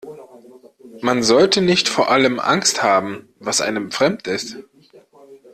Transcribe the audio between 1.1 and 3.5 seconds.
sollte nicht vor allem Angst haben,